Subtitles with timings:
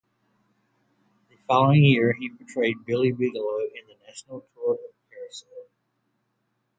[1.29, 4.79] The following year, he portrayed Billy Bigelow in the national tour of
[5.11, 5.69] "Carousel".